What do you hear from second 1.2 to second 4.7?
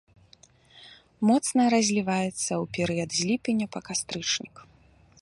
Моцна разліваецца ў перыяд з ліпеня па кастрычнік.